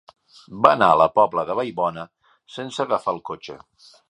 [0.65, 2.09] Va anar a la Pobla de Vallbona
[2.57, 3.63] sense agafar el cotxe.